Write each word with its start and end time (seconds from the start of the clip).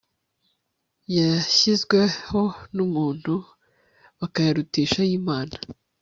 yashyizweho 1.15 2.41
numuntu 2.75 3.33
bakayarutisha 4.19 4.97
ayImana 5.05 5.55